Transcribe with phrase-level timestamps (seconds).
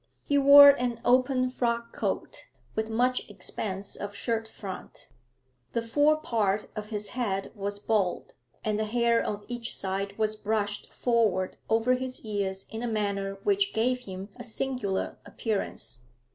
[0.23, 5.09] He wore an open frock coat, with much expanse of shirt front.
[5.73, 8.33] The fore part of his head was bald,
[8.65, 13.35] and the hair on each side was brushed forward over his ears in a manner
[13.43, 15.99] which gave him a singular appearance.